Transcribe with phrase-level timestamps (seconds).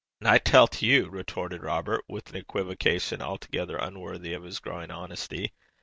[0.19, 5.53] 'An' I tellt you,' retorted Robert, with an equivocation altogether unworthy of his growing honesty.